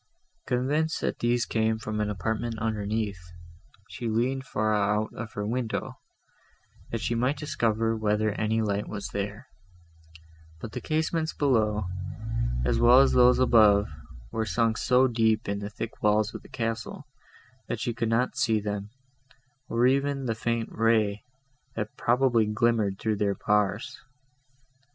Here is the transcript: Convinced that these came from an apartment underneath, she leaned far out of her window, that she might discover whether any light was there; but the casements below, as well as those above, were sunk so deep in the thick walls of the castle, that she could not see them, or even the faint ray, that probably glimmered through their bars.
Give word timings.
Convinced 0.47 0.99
that 1.01 1.19
these 1.19 1.45
came 1.45 1.77
from 1.77 1.99
an 1.99 2.09
apartment 2.09 2.57
underneath, 2.57 3.21
she 3.87 4.07
leaned 4.09 4.45
far 4.47 4.73
out 4.73 5.13
of 5.13 5.33
her 5.33 5.45
window, 5.45 5.99
that 6.89 7.01
she 7.01 7.13
might 7.13 7.37
discover 7.37 7.95
whether 7.95 8.31
any 8.31 8.63
light 8.63 8.87
was 8.89 9.09
there; 9.09 9.47
but 10.59 10.71
the 10.71 10.81
casements 10.81 11.33
below, 11.35 11.85
as 12.65 12.79
well 12.79 12.99
as 12.99 13.11
those 13.11 13.37
above, 13.37 13.89
were 14.31 14.43
sunk 14.43 14.75
so 14.79 15.07
deep 15.07 15.47
in 15.47 15.59
the 15.59 15.69
thick 15.69 16.01
walls 16.01 16.33
of 16.33 16.41
the 16.41 16.49
castle, 16.49 17.05
that 17.67 17.79
she 17.79 17.93
could 17.93 18.09
not 18.09 18.35
see 18.35 18.59
them, 18.59 18.89
or 19.69 19.85
even 19.85 20.25
the 20.25 20.33
faint 20.33 20.69
ray, 20.71 21.23
that 21.75 21.95
probably 21.95 22.47
glimmered 22.47 22.97
through 22.97 23.17
their 23.17 23.35
bars. 23.35 24.01